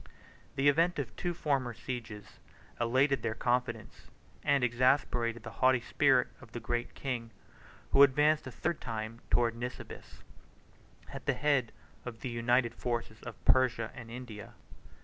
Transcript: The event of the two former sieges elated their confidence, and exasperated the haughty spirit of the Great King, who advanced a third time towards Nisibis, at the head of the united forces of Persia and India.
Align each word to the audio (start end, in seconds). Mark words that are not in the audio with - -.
The 0.55 0.67
event 0.67 0.97
of 0.97 1.09
the 1.09 1.13
two 1.13 1.35
former 1.35 1.75
sieges 1.75 2.39
elated 2.79 3.21
their 3.21 3.35
confidence, 3.35 4.09
and 4.43 4.63
exasperated 4.63 5.43
the 5.43 5.51
haughty 5.61 5.79
spirit 5.81 6.29
of 6.41 6.53
the 6.53 6.59
Great 6.59 6.95
King, 6.95 7.29
who 7.91 8.01
advanced 8.01 8.47
a 8.47 8.51
third 8.51 8.81
time 8.81 9.21
towards 9.29 9.55
Nisibis, 9.57 10.23
at 11.13 11.27
the 11.27 11.33
head 11.35 11.71
of 12.03 12.21
the 12.21 12.29
united 12.29 12.73
forces 12.73 13.21
of 13.21 13.45
Persia 13.45 13.91
and 13.93 14.09
India. 14.09 14.55